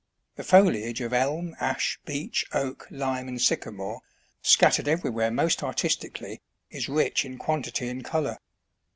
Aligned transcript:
The 0.35 0.43
foliage 0.43 0.99
of 1.01 1.13
elm, 1.13 1.55
ash, 1.59 1.99
beech, 2.05 2.43
oak, 2.53 2.87
lime, 2.89 3.27
and 3.27 3.39
sycamore, 3.39 4.01
scattered 4.41 4.87
everywhere 4.87 5.29
most 5.29 5.61
artistically, 5.61 6.41
is 6.71 6.89
rich 6.89 7.23
in 7.23 7.37
quantity 7.37 7.87
and 7.87 8.03
colour. 8.03 8.39